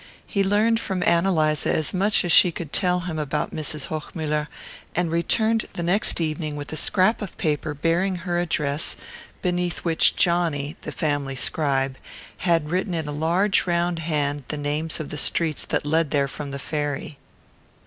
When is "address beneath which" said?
8.39-10.15